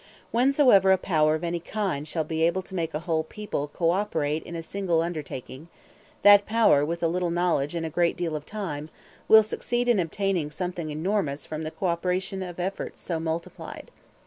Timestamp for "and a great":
7.75-8.17